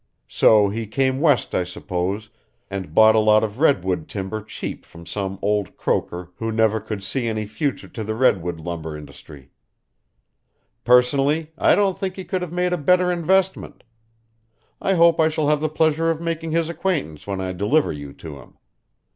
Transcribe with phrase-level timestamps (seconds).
[0.33, 2.31] So he came West, I suppose,
[2.71, 7.03] and bought a lot of redwood timber cheap from some old croaker who never could
[7.03, 9.51] see any future to the redwood lumber industry.
[10.83, 13.83] Personally, I don't think he could have made a better investment.
[14.81, 18.11] I hope I shall have the pleasure of making his acquaintance when I deliver you
[18.11, 18.57] to him.